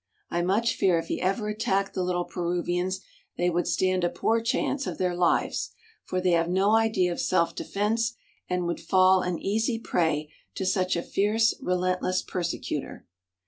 I 0.31 0.41
much 0.41 0.73
fear 0.77 0.97
if 0.97 1.09
he 1.09 1.21
ever 1.21 1.47
attacked 1.47 1.93
the 1.93 2.01
little 2.01 2.25
Peruvians 2.25 3.01
they 3.37 3.51
would 3.51 3.67
stand 3.67 4.03
a 4.03 4.09
poor 4.09 4.41
chance 4.41 4.87
of 4.87 4.97
their 4.97 5.15
lives, 5.15 5.73
for 6.05 6.19
they 6.19 6.31
have 6.31 6.49
no 6.49 6.71
idea 6.75 7.11
of 7.11 7.19
self 7.21 7.53
defence 7.53 8.15
and 8.49 8.65
would 8.65 8.79
fall 8.81 9.21
an 9.21 9.37
easy 9.37 9.77
prey 9.77 10.31
to 10.55 10.65
such 10.65 10.95
a 10.95 11.03
fierce, 11.03 11.53
relentless 11.61 12.23
persecutor. 12.23 13.05